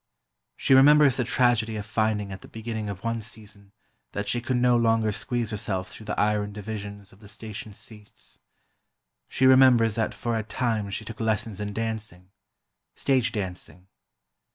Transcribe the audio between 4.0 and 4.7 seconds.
that she could